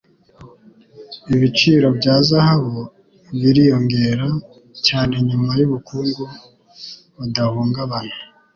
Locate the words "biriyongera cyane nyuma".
3.41-5.49